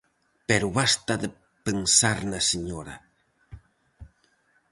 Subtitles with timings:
[0.49, 1.29] Pero basta de
[1.67, 2.95] pensar na señora.